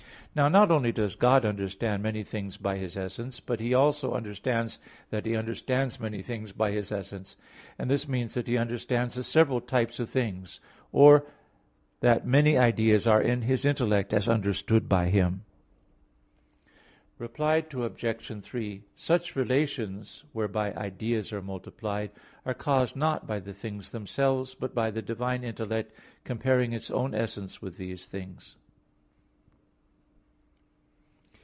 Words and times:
Now 0.33 0.47
not 0.47 0.71
only 0.71 0.93
does 0.93 1.15
God 1.15 1.43
understand 1.43 2.01
many 2.03 2.23
things 2.23 2.55
by 2.55 2.77
His 2.77 2.95
essence, 2.95 3.41
but 3.41 3.59
He 3.59 3.73
also 3.73 4.13
understands 4.13 4.79
that 5.09 5.25
He 5.25 5.35
understands 5.35 5.99
many 5.99 6.21
things 6.21 6.53
by 6.53 6.71
His 6.71 6.89
essence. 6.89 7.35
And 7.77 7.91
this 7.91 8.07
means 8.07 8.35
that 8.35 8.47
He 8.47 8.55
understands 8.57 9.15
the 9.15 9.23
several 9.23 9.59
types 9.59 9.99
of 9.99 10.09
things; 10.09 10.61
or 10.93 11.25
that 11.99 12.25
many 12.25 12.57
ideas 12.57 13.05
are 13.05 13.21
in 13.21 13.41
His 13.41 13.65
intellect 13.65 14.13
as 14.13 14.29
understood 14.29 14.87
by 14.87 15.09
Him. 15.09 15.43
Reply 17.17 17.65
Obj. 17.69 18.31
3: 18.41 18.83
Such 18.95 19.35
relations, 19.35 20.23
whereby 20.31 20.71
ideas 20.75 21.33
are 21.33 21.41
multiplied, 21.41 22.11
are 22.45 22.53
caused 22.53 22.95
not 22.95 23.27
by 23.27 23.41
the 23.41 23.53
things 23.53 23.91
themselves, 23.91 24.55
but 24.55 24.73
by 24.73 24.91
the 24.91 25.01
divine 25.01 25.43
intellect 25.43 25.91
comparing 26.23 26.71
its 26.71 26.89
own 26.89 27.13
essence 27.13 27.61
with 27.61 27.75
these 27.75 28.07
things. 28.07 28.55